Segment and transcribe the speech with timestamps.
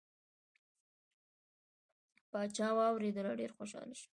[2.31, 4.09] پاچا واورېدله ډیر خوشحال شو.